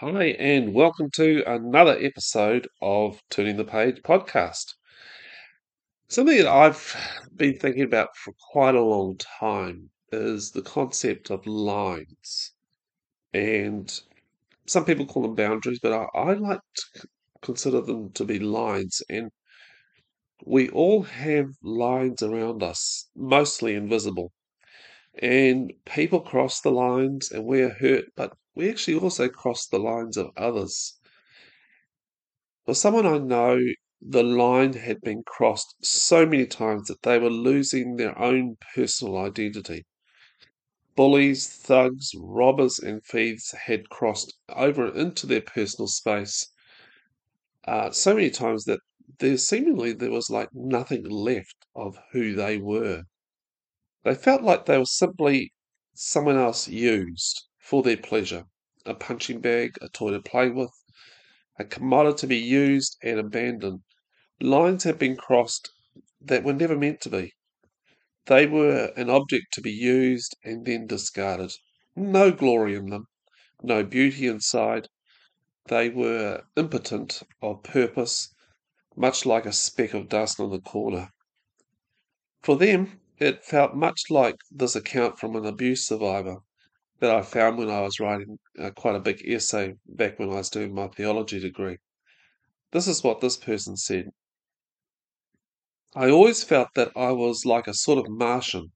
Hi, 0.00 0.24
and 0.38 0.74
welcome 0.74 1.08
to 1.12 1.42
another 1.46 1.96
episode 1.98 2.68
of 2.82 3.18
Turning 3.30 3.56
the 3.56 3.64
Page 3.64 4.02
podcast. 4.02 4.74
Something 6.08 6.36
that 6.36 6.46
I've 6.46 6.94
been 7.34 7.58
thinking 7.58 7.84
about 7.84 8.14
for 8.14 8.34
quite 8.52 8.74
a 8.74 8.82
long 8.82 9.16
time 9.16 9.88
is 10.12 10.50
the 10.50 10.60
concept 10.60 11.30
of 11.30 11.46
lines. 11.46 12.52
And 13.32 13.90
some 14.66 14.84
people 14.84 15.06
call 15.06 15.22
them 15.22 15.34
boundaries, 15.34 15.80
but 15.82 15.94
I, 15.94 16.04
I 16.14 16.34
like 16.34 16.60
to 16.74 17.08
consider 17.40 17.80
them 17.80 18.12
to 18.12 18.24
be 18.26 18.38
lines. 18.38 19.02
And 19.08 19.30
we 20.44 20.68
all 20.68 21.04
have 21.04 21.46
lines 21.62 22.22
around 22.22 22.62
us, 22.62 23.08
mostly 23.16 23.74
invisible. 23.74 24.30
And 25.22 25.72
people 25.86 26.20
cross 26.20 26.60
the 26.60 26.70
lines 26.70 27.30
and 27.30 27.46
we're 27.46 27.72
hurt, 27.72 28.04
but 28.14 28.34
we 28.56 28.68
actually 28.70 28.98
also 28.98 29.28
cross 29.28 29.66
the 29.68 29.78
lines 29.78 30.16
of 30.16 30.32
others. 30.36 30.98
For 32.66 32.74
someone 32.74 33.06
I 33.06 33.18
know, 33.18 33.58
the 34.00 34.22
line 34.22 34.74
had 34.74 35.00
been 35.00 35.22
crossed 35.22 35.74
so 35.82 36.26
many 36.26 36.46
times 36.46 36.86
that 36.88 37.02
they 37.02 37.18
were 37.18 37.30
losing 37.30 37.96
their 37.96 38.16
own 38.18 38.56
personal 38.74 39.16
identity. 39.16 39.86
Bullies, 40.96 41.46
thugs, 41.46 42.10
robbers, 42.18 42.80
and 42.80 43.00
thieves 43.04 43.52
had 43.52 43.88
crossed 43.88 44.34
over 44.48 44.92
into 44.92 45.24
their 45.24 45.40
personal 45.40 45.86
space 45.86 46.48
uh, 47.66 47.90
so 47.90 48.14
many 48.14 48.30
times 48.30 48.64
that 48.64 48.80
there 49.18 49.36
seemingly 49.36 49.92
there 49.92 50.10
was 50.10 50.30
like 50.30 50.48
nothing 50.54 51.04
left 51.04 51.66
of 51.74 51.98
who 52.12 52.34
they 52.34 52.56
were. 52.58 53.02
They 54.04 54.14
felt 54.14 54.42
like 54.42 54.64
they 54.64 54.78
were 54.78 54.86
simply 54.86 55.52
someone 55.94 56.38
else 56.38 56.66
used 56.66 57.45
for 57.66 57.82
their 57.82 57.96
pleasure, 57.96 58.46
a 58.84 58.94
punching 58.94 59.40
bag, 59.40 59.76
a 59.80 59.88
toy 59.88 60.12
to 60.12 60.20
play 60.20 60.48
with, 60.48 60.70
a 61.58 61.64
commodity 61.64 62.20
to 62.20 62.26
be 62.28 62.36
used 62.36 62.96
and 63.02 63.18
abandoned. 63.18 63.82
Lines 64.40 64.84
have 64.84 65.00
been 65.00 65.16
crossed 65.16 65.72
that 66.20 66.44
were 66.44 66.52
never 66.52 66.76
meant 66.76 67.00
to 67.00 67.10
be. 67.10 67.34
They 68.26 68.46
were 68.46 68.92
an 68.96 69.10
object 69.10 69.46
to 69.54 69.60
be 69.60 69.72
used 69.72 70.36
and 70.44 70.64
then 70.64 70.86
discarded. 70.86 71.54
No 71.96 72.30
glory 72.30 72.76
in 72.76 72.90
them, 72.90 73.08
no 73.60 73.82
beauty 73.82 74.28
inside. 74.28 74.88
They 75.66 75.88
were 75.88 76.44
impotent 76.56 77.24
of 77.42 77.64
purpose, 77.64 78.32
much 78.94 79.26
like 79.26 79.44
a 79.44 79.52
speck 79.52 79.92
of 79.92 80.08
dust 80.08 80.38
on 80.38 80.50
the 80.50 80.60
corner. 80.60 81.10
For 82.42 82.56
them, 82.56 83.00
it 83.18 83.44
felt 83.44 83.74
much 83.74 84.02
like 84.08 84.36
this 84.52 84.76
account 84.76 85.18
from 85.18 85.34
an 85.34 85.44
abuse 85.44 85.84
survivor 85.84 86.42
that 87.00 87.14
I 87.14 87.22
found 87.22 87.58
when 87.58 87.70
I 87.70 87.80
was 87.80 88.00
writing 88.00 88.38
uh, 88.58 88.70
quite 88.70 88.94
a 88.94 89.00
big 89.00 89.22
essay 89.26 89.74
back 89.86 90.18
when 90.18 90.30
I 90.30 90.36
was 90.36 90.50
doing 90.50 90.74
my 90.74 90.88
theology 90.88 91.38
degree. 91.38 91.78
This 92.72 92.88
is 92.88 93.04
what 93.04 93.20
this 93.20 93.36
person 93.36 93.76
said. 93.76 94.10
I 95.94 96.10
always 96.10 96.44
felt 96.44 96.74
that 96.74 96.92
I 96.96 97.12
was 97.12 97.44
like 97.44 97.66
a 97.66 97.74
sort 97.74 97.98
of 97.98 98.10
Martian. 98.10 98.72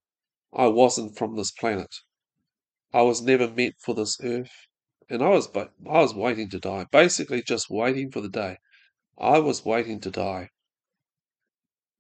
I 0.53 0.67
wasn't 0.67 1.17
from 1.19 1.37
this 1.37 1.51
planet. 1.51 1.95
I 2.93 3.03
was 3.03 3.23
never 3.23 3.49
meant 3.51 3.77
for 3.79 3.95
this 3.95 4.19
earth. 4.23 4.53
And 5.09 5.23
I 5.23 5.29
was, 5.29 5.49
I 5.57 5.69
was 5.85 6.15
waiting 6.15 6.49
to 6.51 6.61
die, 6.61 6.87
basically 6.91 7.43
just 7.43 7.69
waiting 7.69 8.11
for 8.11 8.21
the 8.21 8.29
day. 8.29 8.59
I 9.19 9.39
was 9.39 9.65
waiting 9.65 10.01
to 10.01 10.11
die. 10.11 10.51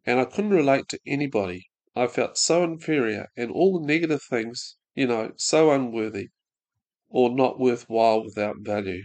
And 0.06 0.18
I 0.20 0.24
couldn't 0.24 0.50
relate 0.50 0.88
to 0.88 1.00
anybody 1.06 1.70
I 1.96 2.06
felt 2.06 2.38
so 2.38 2.62
inferior 2.62 3.28
and 3.36 3.50
all 3.50 3.78
the 3.78 3.86
negative 3.86 4.22
things, 4.22 4.76
you 4.94 5.06
know, 5.06 5.32
so 5.36 5.70
unworthy 5.70 6.28
or 7.08 7.30
not 7.30 7.58
worthwhile 7.58 8.24
without 8.24 8.56
value. 8.60 9.02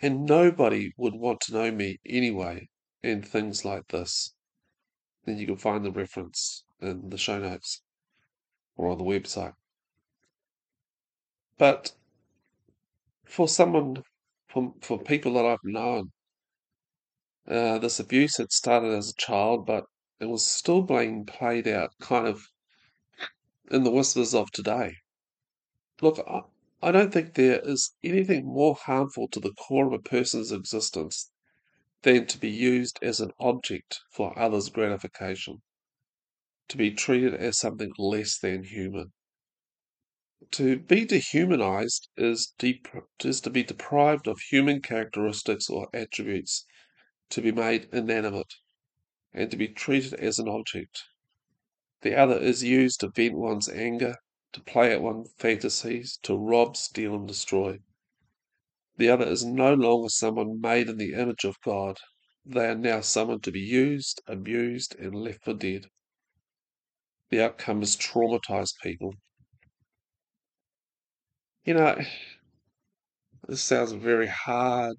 And 0.00 0.24
nobody 0.26 0.92
would 0.96 1.14
want 1.14 1.40
to 1.42 1.52
know 1.52 1.70
me 1.70 1.98
anyway, 2.06 2.68
and 3.02 3.26
things 3.26 3.64
like 3.64 3.88
this. 3.88 4.34
Then 5.24 5.38
you 5.38 5.46
can 5.46 5.56
find 5.56 5.84
the 5.84 5.90
reference 5.90 6.64
in 6.80 7.10
the 7.10 7.18
show 7.18 7.38
notes 7.38 7.82
or 8.76 8.88
on 8.88 8.98
the 8.98 9.04
website. 9.04 9.54
But 11.58 11.96
for 13.24 13.48
someone, 13.48 14.02
for, 14.48 14.74
for 14.80 14.98
people 15.02 15.34
that 15.34 15.44
I've 15.44 15.58
known, 15.64 16.12
uh, 17.48 17.78
this 17.78 17.98
abuse 17.98 18.36
had 18.36 18.52
started 18.52 18.92
as 18.92 19.10
a 19.10 19.14
child, 19.20 19.66
but 19.66 19.84
it 20.20 20.26
was 20.26 20.46
still 20.46 20.82
being 20.82 21.24
played 21.24 21.66
out 21.66 21.90
kind 22.00 22.26
of 22.26 22.42
in 23.70 23.84
the 23.84 23.90
whispers 23.90 24.34
of 24.34 24.50
today. 24.50 24.96
Look, 26.00 26.18
I, 26.28 26.42
I 26.82 26.92
don't 26.92 27.12
think 27.12 27.34
there 27.34 27.60
is 27.60 27.94
anything 28.04 28.44
more 28.46 28.74
harmful 28.74 29.28
to 29.28 29.40
the 29.40 29.52
core 29.52 29.86
of 29.86 29.92
a 29.92 29.98
person's 29.98 30.52
existence 30.52 31.30
than 32.02 32.26
to 32.26 32.38
be 32.38 32.50
used 32.50 32.98
as 33.02 33.20
an 33.20 33.32
object 33.40 34.00
for 34.12 34.38
others' 34.38 34.68
gratification, 34.68 35.62
to 36.68 36.76
be 36.76 36.90
treated 36.90 37.34
as 37.34 37.58
something 37.58 37.92
less 37.98 38.38
than 38.38 38.64
human. 38.64 39.12
To 40.52 40.78
be 40.78 41.04
dehumanized 41.04 42.08
is, 42.16 42.52
dep- 42.58 43.08
is 43.24 43.40
to 43.40 43.50
be 43.50 43.62
deprived 43.62 44.28
of 44.28 44.38
human 44.50 44.82
characteristics 44.82 45.68
or 45.68 45.88
attributes, 45.92 46.66
to 47.30 47.40
be 47.40 47.52
made 47.52 47.88
inanimate 47.92 48.54
and 49.32 49.50
to 49.50 49.56
be 49.56 49.68
treated 49.68 50.14
as 50.14 50.38
an 50.38 50.48
object. 50.48 51.02
The 52.06 52.14
other 52.14 52.38
is 52.38 52.62
used 52.62 53.00
to 53.00 53.08
vent 53.08 53.34
one's 53.34 53.68
anger, 53.68 54.14
to 54.52 54.60
play 54.60 54.92
at 54.92 55.02
one's 55.02 55.32
fantasies, 55.38 56.16
to 56.22 56.36
rob, 56.36 56.76
steal, 56.76 57.16
and 57.16 57.26
destroy. 57.26 57.80
The 58.96 59.08
other 59.08 59.26
is 59.26 59.44
no 59.44 59.74
longer 59.74 60.08
someone 60.08 60.60
made 60.60 60.88
in 60.88 60.98
the 60.98 61.14
image 61.14 61.42
of 61.42 61.60
God. 61.62 61.98
They 62.44 62.68
are 62.68 62.76
now 62.76 63.00
someone 63.00 63.40
to 63.40 63.50
be 63.50 63.58
used, 63.58 64.22
abused, 64.28 64.94
and 65.00 65.16
left 65.16 65.42
for 65.42 65.52
dead. 65.52 65.86
The 67.30 67.42
outcome 67.42 67.82
is 67.82 67.96
traumatized 67.96 68.74
people. 68.84 69.12
You 71.64 71.74
know, 71.74 72.00
this 73.48 73.64
sounds 73.64 73.90
a 73.90 73.98
very 73.98 74.28
hard 74.28 74.98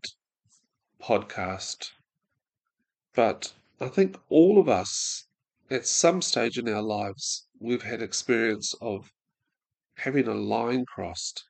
podcast, 1.02 1.92
but 3.16 3.54
I 3.80 3.88
think 3.88 4.20
all 4.28 4.60
of 4.60 4.68
us, 4.68 5.27
at 5.70 5.86
some 5.86 6.22
stage 6.22 6.58
in 6.58 6.70
our 6.70 6.82
lives, 6.82 7.48
we've 7.60 7.84
had 7.84 8.02
experience 8.02 8.74
of 8.80 9.12
having 9.98 10.28
a 10.28 10.34
line 10.34 10.86
crossed. 10.86 11.44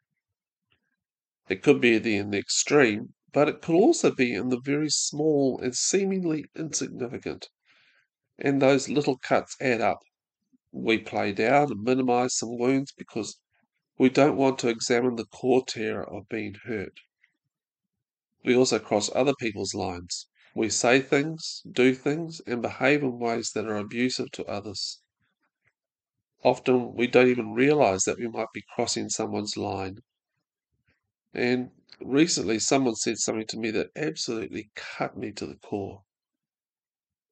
It 1.50 1.62
could 1.62 1.80
be 1.80 1.96
in 1.96 2.32
the 2.32 2.38
extreme, 2.38 3.14
but 3.32 3.48
it 3.48 3.62
could 3.62 3.76
also 3.76 4.14
be 4.14 4.34
in 4.34 4.50
the 4.50 4.60
very 4.60 4.90
small 4.90 5.60
and 5.62 5.76
seemingly 5.76 6.46
insignificant. 6.56 7.50
And 8.40 8.62
those 8.62 8.90
little 8.90 9.18
cuts 9.18 9.56
add 9.62 9.82
up. 9.82 10.00
We 10.72 10.98
play 10.98 11.32
down 11.32 11.72
and 11.72 11.84
minimize 11.84 12.36
some 12.38 12.58
wounds 12.58 12.92
because 12.92 13.40
we 13.98 14.10
don't 14.10 14.38
want 14.38 14.60
to 14.60 14.70
examine 14.70 15.16
the 15.16 15.26
core 15.26 15.66
terror 15.66 16.08
of 16.08 16.30
being 16.30 16.56
hurt. 16.66 17.00
We 18.44 18.56
also 18.56 18.80
cross 18.80 19.10
other 19.14 19.34
people's 19.40 19.74
lines. 19.74 20.28
We 20.58 20.72
say 20.72 21.02
things, 21.02 21.62
do 21.72 21.94
things, 21.94 22.42
and 22.48 22.64
behave 22.64 23.04
in 23.04 23.20
ways 23.20 23.52
that 23.52 23.68
are 23.68 23.78
abusive 23.78 24.32
to 24.32 24.46
others. 24.48 25.04
Often 26.44 26.96
we 26.96 27.06
don't 27.06 27.28
even 27.28 27.54
realize 27.54 28.06
that 28.06 28.18
we 28.18 28.28
might 28.28 28.52
be 28.56 28.64
crossing 28.74 29.10
someone's 29.10 29.56
line. 29.56 30.00
And 31.32 31.74
recently 32.02 32.58
someone 32.58 32.96
said 32.96 33.20
something 33.20 33.46
to 33.50 33.58
me 33.60 33.70
that 33.70 33.92
absolutely 33.96 34.72
cut 34.74 35.16
me 35.16 35.32
to 35.34 35.46
the 35.46 35.58
core. 35.58 36.06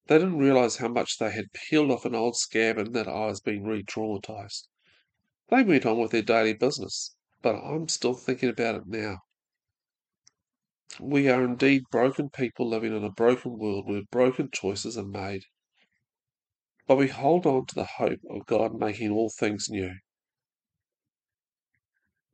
They 0.06 0.20
didn't 0.20 0.38
realize 0.38 0.76
how 0.78 0.90
much 0.90 1.18
they 1.18 1.32
had 1.32 1.52
peeled 1.52 1.90
off 1.90 2.06
an 2.06 2.14
old 2.14 2.38
scab 2.38 2.78
and 2.78 2.94
that 2.94 3.08
I 3.08 3.26
was 3.26 3.42
being 3.42 3.64
re 3.64 3.82
traumatized. 3.82 4.68
They 5.50 5.64
went 5.64 5.88
on 5.88 5.98
with 6.00 6.12
their 6.12 6.22
daily 6.22 6.54
business, 6.54 7.16
but 7.42 7.56
I'm 7.56 7.88
still 7.88 8.14
thinking 8.14 8.50
about 8.50 8.76
it 8.76 8.86
now. 8.86 9.22
We 11.00 11.28
are 11.30 11.44
indeed 11.44 11.84
broken 11.92 12.30
people 12.30 12.70
living 12.70 12.96
in 12.96 13.04
a 13.04 13.12
broken 13.12 13.58
world 13.58 13.88
where 13.88 14.04
broken 14.12 14.50
choices 14.52 14.98
are 14.98 15.06
made. 15.06 15.44
But 16.88 16.96
we 16.96 17.08
hold 17.08 17.46
on 17.46 17.66
to 17.66 17.76
the 17.76 17.86
hope 17.86 18.20
of 18.30 18.46
God 18.46 18.80
making 18.80 19.12
all 19.12 19.30
things 19.30 19.70
new. 19.70 19.96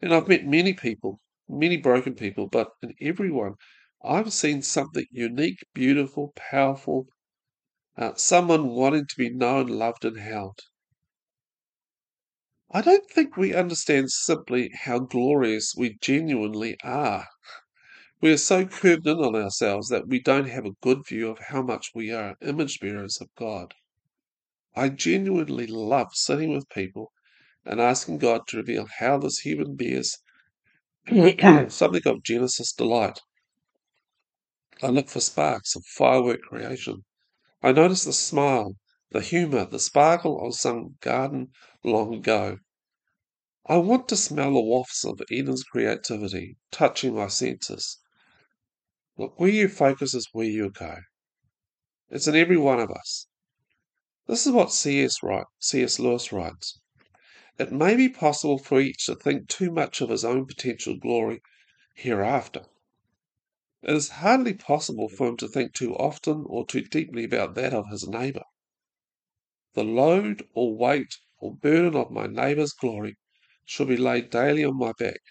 And 0.02 0.14
I've 0.14 0.28
met 0.28 0.46
many 0.46 0.74
people, 0.74 1.20
many 1.48 1.78
broken 1.78 2.16
people, 2.16 2.48
but 2.48 2.72
in 2.82 2.94
everyone, 3.02 3.56
I've 4.04 4.34
seen 4.34 4.62
something 4.62 5.06
unique, 5.12 5.64
beautiful, 5.74 6.34
powerful, 6.36 7.08
uh, 7.98 8.16
someone 8.16 8.70
wanting 8.70 9.06
to 9.08 9.16
be 9.18 9.30
known, 9.30 9.68
loved, 9.68 10.06
and 10.06 10.18
held. 10.18 10.60
I 12.72 12.82
don't 12.82 13.10
think 13.10 13.38
we 13.38 13.54
understand 13.54 14.12
simply 14.12 14.72
how 14.74 15.00
glorious 15.00 15.74
we 15.76 15.98
genuinely 16.02 16.78
are. 16.84 17.28
We 18.22 18.32
are 18.32 18.38
so 18.38 18.68
curved 18.68 19.08
in 19.08 19.18
on 19.18 19.36
ourselves 19.36 19.90
that 19.90 20.08
we 20.08 20.20
don't 20.20 20.48
have 20.48 20.64
a 20.66 20.76
good 20.82 21.08
view 21.08 21.30
of 21.30 21.40
how 21.40 21.64
much 21.64 21.90
we 21.96 22.12
are 22.12 22.38
image 22.40 22.80
bearers 22.80 23.20
of 23.20 23.34
God. 23.36 23.74
I 24.76 24.90
genuinely 24.90 25.66
love 25.66 26.10
sitting 26.14 26.54
with 26.54 26.70
people 26.70 27.14
and 27.66 27.82
asking 27.82 28.20
God 28.20 28.48
to 28.50 28.58
reveal 28.58 28.88
how 29.00 29.18
this 29.18 29.40
human 29.40 29.76
bears 29.76 30.20
something 31.70 32.04
of 32.06 32.22
Genesis 32.22 32.74
delight. 32.74 33.22
I 34.84 34.90
look 34.90 35.10
for 35.10 35.20
sparks 35.20 35.76
of 35.76 35.84
firework 35.88 36.42
creation. 36.42 37.06
I 37.64 37.72
notice 37.72 38.04
the 38.04 38.14
smile, 38.14 38.78
the 39.12 39.22
humour, 39.22 39.66
the 39.66 39.80
sparkle 39.80 40.46
of 40.48 40.54
some 40.54 40.98
garden 41.02 41.54
long 41.84 42.14
ago. 42.14 42.60
I 43.66 43.78
want 43.78 44.08
to 44.10 44.16
smell 44.16 44.54
the 44.54 44.62
wafts 44.62 45.04
of 45.06 45.22
Eden's 45.32 45.64
creativity 45.64 46.58
touching 46.72 47.16
my 47.16 47.28
senses. 47.28 47.98
Look, 49.22 49.40
where 49.40 49.52
you 49.52 49.68
focus 49.68 50.16
is 50.16 50.30
where 50.34 50.48
you 50.48 50.72
go. 50.72 50.98
It's 52.10 52.26
in 52.26 52.36
every 52.36 52.58
one 52.58 52.80
of 52.80 52.90
us. 52.90 53.28
This 54.26 54.48
is 54.48 54.52
what 54.52 54.72
C.S. 54.72 55.22
Wright, 55.22 55.46
C.S. 55.60 56.00
Lewis 56.00 56.32
writes. 56.32 56.80
It 57.60 57.72
may 57.72 57.96
be 57.96 58.10
possible 58.10 58.58
for 58.58 58.80
each 58.80 59.06
to 59.06 59.14
think 59.14 59.48
too 59.48 59.70
much 59.70 60.02
of 60.02 60.10
his 60.10 60.26
own 60.26 60.48
potential 60.48 60.98
glory 60.98 61.40
hereafter. 61.94 62.66
It 63.84 63.96
is 63.96 64.10
hardly 64.10 64.56
possible 64.56 65.08
for 65.08 65.28
him 65.28 65.38
to 65.38 65.48
think 65.48 65.76
too 65.76 65.94
often 65.98 66.44
or 66.48 66.66
too 66.66 66.82
deeply 66.82 67.24
about 67.24 67.54
that 67.54 67.76
of 67.76 67.90
his 67.92 68.08
neighbour. 68.08 68.46
The 69.76 69.84
load 69.84 70.48
or 70.56 70.76
weight 70.76 71.14
or 71.38 71.54
burden 71.54 71.96
of 71.96 72.10
my 72.10 72.26
neighbour's 72.26 72.74
glory 72.74 73.18
shall 73.66 73.86
be 73.86 73.98
laid 73.98 74.32
daily 74.32 74.64
on 74.64 74.80
my 74.80 74.94
back, 74.98 75.22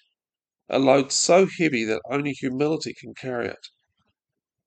a 0.69 0.79
load 0.79 1.11
so 1.11 1.49
heavy 1.59 1.83
that 1.87 2.03
only 2.09 2.31
humility 2.31 2.95
can 2.95 3.15
carry 3.15 3.49
it, 3.49 3.67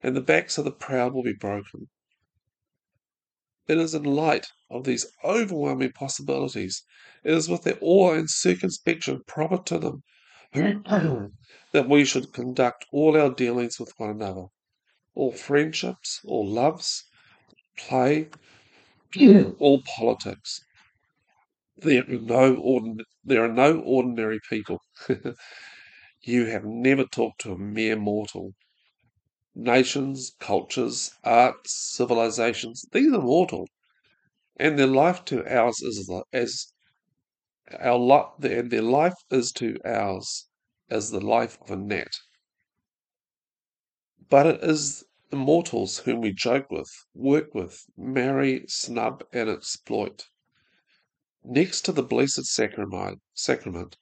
and 0.03 0.15
the 0.15 0.21
backs 0.21 0.57
of 0.57 0.65
the 0.65 0.71
proud 0.71 1.13
will 1.13 1.23
be 1.23 1.33
broken. 1.33 1.89
It 3.67 3.77
is 3.77 3.95
in 3.95 4.03
light 4.03 4.47
of 4.69 4.83
these 4.83 5.05
overwhelming 5.23 5.93
possibilities, 5.93 6.83
it 7.23 7.33
is 7.33 7.47
with 7.47 7.63
the 7.63 7.79
awe 7.79 8.13
and 8.13 8.29
circumspection 8.29 9.23
proper 9.25 9.57
to 9.63 9.79
them 9.79 10.03
that 11.71 11.87
we 11.89 12.03
should 12.03 12.33
conduct 12.33 12.85
all 12.91 13.17
our 13.17 13.33
dealings 13.33 13.79
with 13.79 13.93
one 13.97 14.09
another, 14.09 14.47
all 15.15 15.31
friendships, 15.31 16.19
all 16.25 16.45
loves, 16.45 17.05
play, 17.77 18.29
all 19.59 19.81
politics. 19.95 20.59
There 21.77 22.03
are 22.03 22.19
no 22.19 22.55
ordin- 22.57 23.05
there 23.23 23.43
are 23.45 23.53
no 23.53 23.79
ordinary 23.79 24.39
people. 24.49 24.79
you 26.21 26.45
have 26.45 26.65
never 26.65 27.05
talked 27.05 27.41
to 27.41 27.53
a 27.53 27.57
mere 27.57 27.95
mortal. 27.95 28.53
Nations, 29.55 30.35
cultures, 30.39 31.11
arts, 31.23 31.71
civilizations, 31.71 32.85
these 32.91 33.13
are 33.13 33.21
mortal, 33.21 33.67
and 34.57 34.79
their 34.79 34.87
life 34.87 35.23
to 35.25 35.45
ours 35.45 35.79
is 35.81 36.09
as 36.33 36.73
our 37.79 37.97
lot, 37.97 38.43
and 38.43 38.71
their 38.71 38.81
life 38.81 39.13
is 39.29 39.51
to 39.51 39.77
ours 39.85 40.47
as 40.89 41.11
the 41.11 41.21
life 41.21 41.57
of 41.61 41.69
a 41.69 41.75
gnat. 41.75 42.15
But 44.27 44.47
it 44.47 44.63
is 44.63 45.03
immortals 45.31 45.99
whom 45.99 46.21
we 46.21 46.31
joke 46.33 46.71
with, 46.71 46.91
work 47.13 47.53
with, 47.53 47.85
marry, 47.95 48.65
snub, 48.67 49.23
and 49.31 49.49
exploit. 49.49 50.29
Next 51.43 51.81
to 51.81 51.91
the 51.91 52.03
Blessed 52.03 52.45
Sacrament, 52.45 53.21
sacrament 53.33 53.97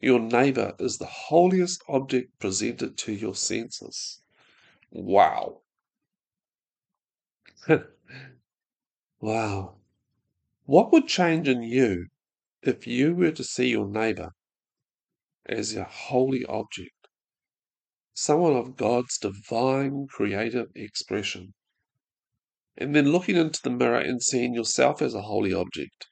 your 0.00 0.18
neighbour 0.18 0.74
is 0.78 0.98
the 0.98 1.06
holiest 1.06 1.82
object 1.88 2.38
presented 2.38 2.98
to 2.98 3.12
your 3.12 3.34
senses. 3.34 4.20
Wow. 4.90 5.62
wow. 9.20 9.76
What 10.64 10.92
would 10.92 11.06
change 11.08 11.48
in 11.48 11.62
you 11.62 12.06
if 12.62 12.86
you 12.86 13.14
were 13.14 13.32
to 13.32 13.44
see 13.44 13.68
your 13.68 13.88
neighbour 13.88 14.30
as 15.46 15.74
a 15.76 15.84
holy 15.84 16.44
object, 16.46 17.08
someone 18.14 18.56
of 18.56 18.76
God's 18.76 19.18
divine 19.18 20.06
creative 20.08 20.68
expression, 20.74 21.54
and 22.76 22.94
then 22.94 23.12
looking 23.12 23.36
into 23.36 23.60
the 23.62 23.70
mirror 23.70 24.00
and 24.00 24.22
seeing 24.22 24.54
yourself 24.54 25.00
as 25.00 25.14
a 25.14 25.22
holy 25.22 25.52
object, 25.52 26.06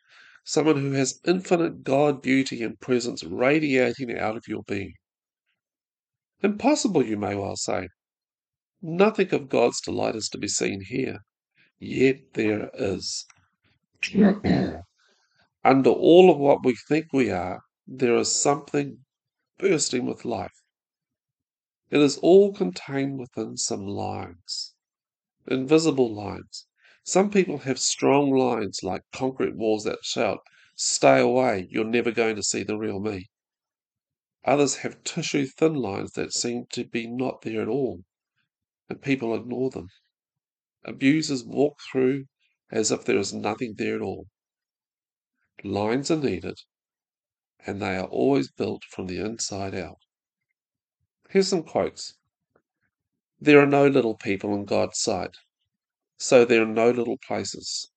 someone 0.45 0.77
who 0.77 0.93
has 0.93 1.21
infinite 1.25 1.83
God 1.83 2.23
beauty 2.23 2.63
and 2.63 2.79
presence 2.79 3.25
radiating 3.25 4.17
out 4.17 4.37
of 4.37 4.47
your 4.47 4.63
being. 4.63 4.95
Impossible, 6.43 7.05
you 7.05 7.17
may 7.17 7.35
well 7.35 7.57
say. 7.57 7.89
Nothing 8.87 9.33
of 9.33 9.49
God's 9.49 9.81
delight 9.81 10.15
is 10.15 10.29
to 10.29 10.37
be 10.37 10.47
seen 10.47 10.83
here, 10.83 11.21
yet 11.79 12.35
there 12.35 12.71
is. 12.75 13.25
Under 15.65 15.89
all 15.89 16.31
of 16.31 16.37
what 16.37 16.63
we 16.67 16.77
think 16.87 17.07
we 17.11 17.31
are, 17.31 17.63
there 17.87 18.15
is 18.17 18.39
something 18.39 19.07
bursting 19.57 20.05
with 20.05 20.27
life. 20.27 20.61
It 21.91 21.99
is 22.01 22.19
all 22.19 22.53
contained 22.53 23.19
within 23.19 23.57
some 23.57 23.87
lines, 23.87 24.75
invisible 25.49 26.15
lines. 26.15 26.67
Some 27.05 27.31
people 27.31 27.61
have 27.61 27.79
strong 27.79 28.33
lines 28.33 28.83
like 28.83 29.01
concrete 29.15 29.57
walls 29.57 29.85
that 29.85 30.05
shout, 30.05 30.41
Stay 30.75 31.21
away, 31.21 31.69
you're 31.71 31.85
never 31.85 32.11
going 32.13 32.37
to 32.37 32.43
see 32.43 32.63
the 32.63 32.77
real 32.77 33.01
me. 33.01 33.31
Others 34.45 34.77
have 34.77 35.03
tissue 35.05 35.47
thin 35.47 35.73
lines 35.73 36.13
that 36.13 36.35
seem 36.35 36.67
to 36.73 36.85
be 36.85 37.07
not 37.07 37.41
there 37.41 37.63
at 37.63 37.69
all, 37.69 38.05
and 38.89 39.03
people 39.03 39.35
ignore 39.35 39.71
them. 39.71 39.89
Abusers 40.85 41.45
walk 41.45 41.79
through 41.91 42.27
as 42.71 42.91
if 42.91 43.05
there 43.05 43.19
is 43.19 43.33
nothing 43.33 43.75
there 43.77 43.97
at 43.97 44.03
all. 44.03 44.27
Lines 45.63 46.11
are 46.11 46.17
needed, 46.17 46.59
and 47.67 47.81
they 47.81 47.97
are 47.97 48.07
always 48.07 48.51
built 48.51 48.83
from 48.91 49.07
the 49.07 49.19
inside 49.19 49.75
out. 49.75 49.99
Here's 51.31 51.49
some 51.49 51.63
quotes. 51.63 52.15
There 53.41 53.61
are 53.61 53.67
no 53.67 53.87
little 53.87 54.17
people 54.17 54.55
in 54.55 54.65
God's 54.65 54.99
sight, 54.99 55.37
so 56.19 56.45
there 56.45 56.63
are 56.63 56.67
no 56.67 56.91
little 56.91 57.19
places. 57.27 57.91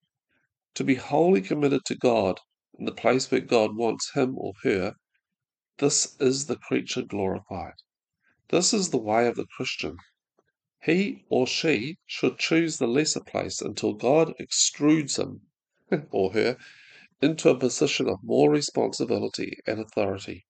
To 0.76 0.84
be 0.84 0.96
wholly 0.96 1.42
committed 1.42 1.86
to 1.86 1.96
God 1.96 2.40
in 2.78 2.86
the 2.86 2.92
place 2.92 3.30
where 3.30 3.42
God 3.42 3.76
wants 3.76 4.12
him 4.14 4.38
or 4.38 4.54
her, 4.64 4.94
this 5.80 6.16
is 6.20 6.46
the 6.46 6.56
creature 6.56 7.02
glorified. 7.02 7.74
This 8.50 8.74
is 8.74 8.90
the 8.90 8.98
way 8.98 9.28
of 9.28 9.36
the 9.36 9.46
Christian. 9.56 9.98
He 10.84 11.26
or 11.30 11.48
she 11.48 11.98
should 12.06 12.38
choose 12.38 12.78
the 12.78 12.88
lesser 12.88 13.24
place 13.24 13.62
until 13.62 13.94
God 13.94 14.34
extrudes 14.40 15.18
him 15.18 15.48
or 16.12 16.34
her 16.34 16.58
into 17.20 17.50
a 17.50 17.58
position 17.58 18.08
of 18.08 18.24
more 18.24 18.52
responsibility 18.52 19.58
and 19.66 19.80
authority. 19.80 20.46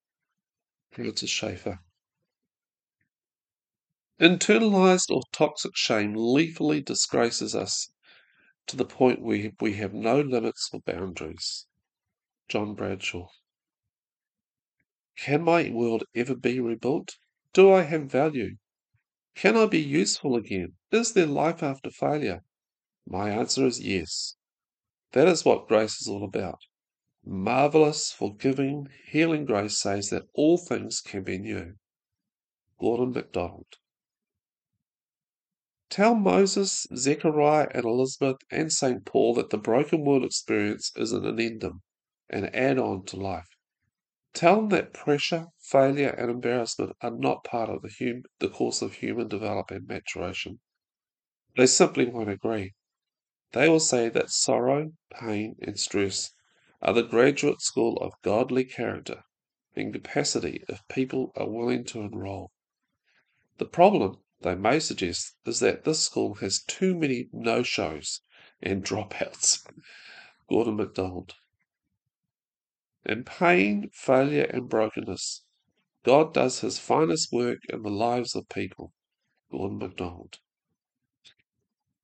Francis 0.90 1.30
Schaeffer. 1.30 1.80
Internalized 4.20 5.10
or 5.10 5.22
toxic 5.32 5.74
shame 5.74 6.12
lethally 6.14 6.82
disgraces 6.82 7.54
us 7.54 7.90
to 8.66 8.76
the 8.76 8.84
point 8.84 9.22
where 9.22 9.52
we 9.60 9.74
have 9.74 9.94
no 9.94 10.20
limits 10.20 10.68
or 10.72 10.80
boundaries. 10.80 11.66
John 12.48 12.74
Bradshaw. 12.74 13.28
Can 15.16 15.42
my 15.42 15.70
world 15.70 16.04
ever 16.14 16.36
be 16.36 16.60
rebuilt? 16.60 17.16
Do 17.52 17.72
I 17.72 17.82
have 17.82 18.10
value? 18.10 18.56
Can 19.38 19.56
I 19.56 19.66
be 19.66 19.78
useful 19.78 20.34
again? 20.34 20.72
Is 20.90 21.12
there 21.12 21.24
life 21.24 21.62
after 21.62 21.92
failure? 21.92 22.42
My 23.06 23.30
answer 23.30 23.64
is 23.66 23.80
yes. 23.80 24.34
That 25.12 25.28
is 25.28 25.44
what 25.44 25.68
grace 25.68 26.00
is 26.00 26.08
all 26.08 26.24
about. 26.24 26.58
Marvelous, 27.24 28.10
forgiving, 28.10 28.88
healing 29.06 29.44
grace 29.44 29.78
says 29.78 30.10
that 30.10 30.24
all 30.34 30.58
things 30.58 31.00
can 31.00 31.22
be 31.22 31.38
new. 31.38 31.74
Gordon 32.80 33.12
MacDonald. 33.12 33.76
Tell 35.88 36.16
Moses, 36.16 36.88
Zechariah, 36.96 37.68
and 37.72 37.84
Elizabeth, 37.84 38.38
and 38.50 38.72
St. 38.72 39.04
Paul 39.04 39.34
that 39.34 39.50
the 39.50 39.58
broken 39.58 40.04
world 40.04 40.24
experience 40.24 40.90
is 40.96 41.12
an 41.12 41.24
addendum, 41.24 41.82
an 42.28 42.46
add 42.46 42.76
on 42.76 43.04
to 43.04 43.16
life. 43.16 43.57
Tell 44.38 44.60
them 44.60 44.68
that 44.68 44.92
pressure, 44.92 45.48
failure, 45.58 46.10
and 46.10 46.30
embarrassment 46.30 46.96
are 47.00 47.10
not 47.10 47.42
part 47.42 47.68
of 47.68 47.82
the, 47.82 47.90
hum- 47.98 48.22
the 48.38 48.48
course 48.48 48.82
of 48.82 48.94
human 48.94 49.26
development 49.26 49.80
and 49.80 49.88
maturation. 49.88 50.60
They 51.56 51.66
simply 51.66 52.06
won't 52.06 52.30
agree. 52.30 52.74
They 53.50 53.68
will 53.68 53.80
say 53.80 54.08
that 54.10 54.30
sorrow, 54.30 54.92
pain, 55.10 55.56
and 55.60 55.76
stress 55.76 56.30
are 56.80 56.92
the 56.92 57.02
graduate 57.02 57.60
school 57.60 57.96
of 57.96 58.12
godly 58.22 58.64
character 58.64 59.24
and 59.74 59.92
capacity 59.92 60.62
if 60.68 60.86
people 60.86 61.32
are 61.34 61.50
willing 61.50 61.82
to 61.86 62.02
enroll. 62.02 62.52
The 63.56 63.66
problem 63.66 64.22
they 64.42 64.54
may 64.54 64.78
suggest 64.78 65.34
is 65.46 65.58
that 65.58 65.82
this 65.82 66.04
school 66.04 66.34
has 66.34 66.62
too 66.62 66.94
many 66.96 67.28
no 67.32 67.64
shows 67.64 68.20
and 68.62 68.84
dropouts. 68.84 69.66
Gordon 70.48 70.76
MacDonald. 70.76 71.34
In 73.04 73.24
pain, 73.24 73.90
failure, 73.92 74.44
and 74.44 74.68
brokenness, 74.68 75.44
God 76.04 76.34
does 76.34 76.60
his 76.60 76.78
finest 76.78 77.32
work 77.32 77.58
in 77.68 77.82
the 77.82 77.90
lives 77.90 78.34
of 78.34 78.48
people. 78.48 78.92
Gordon 79.50 79.78
MacDonald. 79.78 80.38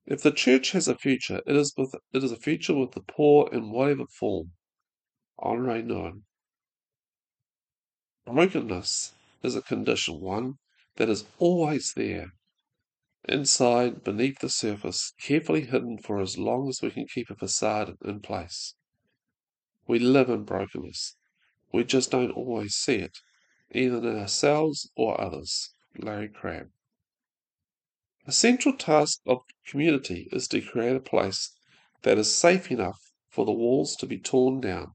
If 0.06 0.22
the 0.22 0.30
church 0.30 0.72
has 0.72 0.86
a 0.86 0.96
future, 0.96 1.40
it 1.46 1.56
is 1.56 1.74
with 1.76 1.94
it 2.12 2.22
is 2.22 2.30
a 2.30 2.36
future 2.36 2.74
with 2.74 2.92
the 2.92 3.00
poor 3.00 3.48
in 3.52 3.70
whatever 3.70 4.06
form. 4.06 4.52
Henri 5.38 5.82
Nouwen. 5.82 6.24
Brokenness 8.24 9.14
is 9.42 9.56
a 9.56 9.62
condition, 9.62 10.20
one 10.20 10.58
that 10.96 11.08
is 11.08 11.24
always 11.38 11.92
there, 11.94 12.34
inside, 13.28 14.04
beneath 14.04 14.38
the 14.38 14.48
surface, 14.48 15.12
carefully 15.20 15.62
hidden 15.62 15.98
for 15.98 16.20
as 16.20 16.38
long 16.38 16.68
as 16.68 16.80
we 16.82 16.90
can 16.90 17.06
keep 17.06 17.30
a 17.30 17.34
facade 17.34 17.96
in 18.04 18.20
place. 18.20 18.74
We 19.86 19.98
live 19.98 20.30
in 20.30 20.44
brokenness. 20.44 21.16
We 21.72 21.84
just 21.84 22.10
don't 22.10 22.30
always 22.30 22.74
see 22.74 22.96
it, 22.96 23.18
either 23.72 23.98
in 23.98 24.18
ourselves 24.18 24.90
or 24.96 25.20
others. 25.20 25.74
Larry 25.98 26.28
Crabb. 26.28 26.70
A 28.26 28.32
central 28.32 28.74
task 28.74 29.20
of 29.26 29.42
community 29.66 30.28
is 30.32 30.48
to 30.48 30.62
create 30.62 30.96
a 30.96 31.00
place 31.00 31.52
that 32.02 32.16
is 32.16 32.34
safe 32.34 32.70
enough 32.70 33.12
for 33.28 33.44
the 33.44 33.52
walls 33.52 33.96
to 33.96 34.06
be 34.06 34.18
torn 34.18 34.60
down, 34.60 34.94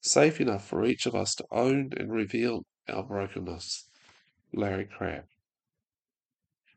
safe 0.00 0.40
enough 0.40 0.66
for 0.66 0.84
each 0.84 1.04
of 1.04 1.14
us 1.14 1.34
to 1.34 1.46
own 1.50 1.90
and 1.96 2.10
reveal 2.10 2.64
our 2.88 3.02
brokenness. 3.02 3.88
Larry 4.52 4.86
Crabb. 4.86 5.24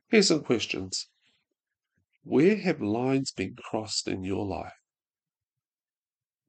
Here's 0.09 0.27
some 0.27 0.43
questions. 0.43 1.07
Where 2.23 2.57
have 2.57 2.81
lines 2.81 3.31
been 3.31 3.55
crossed 3.55 4.07
in 4.07 4.23
your 4.23 4.45
life? 4.45 4.82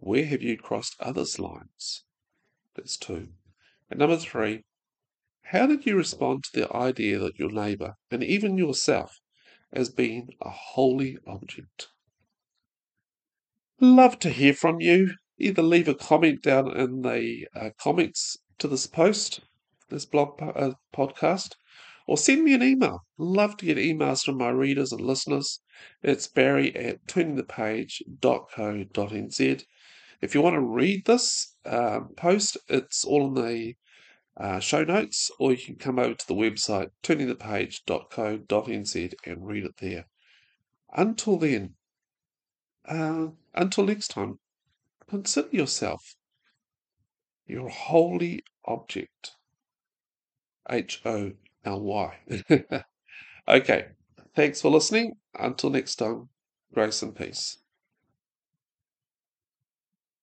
Where 0.07 0.27
have 0.27 0.43
you 0.43 0.59
crossed 0.59 0.97
others' 1.01 1.39
lines? 1.39 2.05
That's 2.75 2.99
two. 2.99 3.31
And 3.89 3.99
number 3.99 4.19
three, 4.19 4.65
how 5.45 5.67
did 5.67 5.87
you 5.87 5.97
respond 5.97 6.45
to 6.45 6.61
the 6.61 6.71
idea 6.77 7.19
that 7.21 7.39
your 7.39 7.51
neighbour, 7.51 7.95
and 8.11 8.23
even 8.23 8.59
yourself, 8.59 9.23
as 9.73 9.89
being 9.89 10.37
a 10.43 10.51
holy 10.51 11.17
object? 11.27 11.89
Love 13.81 14.19
to 14.19 14.29
hear 14.29 14.53
from 14.53 14.83
you. 14.83 15.15
Either 15.39 15.63
leave 15.63 15.89
a 15.89 15.95
comment 15.95 16.43
down 16.43 16.77
in 16.77 17.01
the 17.01 17.49
uh, 17.57 17.71
comments 17.79 18.37
to 18.59 18.69
this 18.69 18.87
post, 18.87 19.41
this 19.89 20.05
blog 20.05 20.39
uh, 20.43 20.73
podcast, 20.95 21.55
or 22.07 22.19
send 22.19 22.45
me 22.45 22.53
an 22.53 22.63
email. 22.63 23.07
Love 23.17 23.57
to 23.57 23.65
get 23.65 23.79
emails 23.79 24.23
from 24.23 24.37
my 24.37 24.51
readers 24.51 24.93
and 24.93 25.01
listeners. 25.01 25.63
It's 26.03 26.27
barry 26.27 26.77
at 26.77 27.07
turningthepage.co.nz. 27.07 29.65
If 30.21 30.35
you 30.35 30.43
want 30.43 30.55
to 30.55 30.61
read 30.61 31.07
this 31.07 31.55
um, 31.65 32.11
post, 32.17 32.57
it's 32.69 33.05
all 33.05 33.29
in 33.29 33.35
the 33.35 33.77
uh, 34.37 34.61
show 34.61 34.85
notes, 34.85 35.31
or 35.39 35.53
you 35.53 35.59
can 35.59 35.77
come 35.77 35.99
over 35.99 36.15
to 36.15 36.27
the 36.27 36.35
website 36.35 36.91
turningthepage.co.nz 37.03 39.15
and 39.25 39.47
read 39.47 39.65
it 39.65 39.77
there. 39.79 40.07
Until 40.93 41.39
then, 41.39 41.77
uh, 42.87 43.29
until 43.55 43.85
next 43.85 44.09
time, 44.09 44.39
consider 45.09 45.49
yourself 45.51 46.17
your 47.47 47.69
holy 47.69 48.43
object. 48.65 49.33
H 50.69 51.03
O 51.05 51.33
L 51.65 51.81
Y. 51.81 52.19
okay, 53.49 53.89
thanks 54.35 54.63
for 54.63 54.71
listening. 54.71 55.17
Until 55.35 55.71
next 55.71 55.97
time, 55.97 56.31
grace 56.73 57.03
and 57.03 57.15
peace. 57.15 57.59